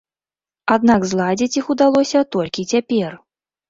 [0.75, 3.21] Аднак зладзіць іх удалося толькі цяпер.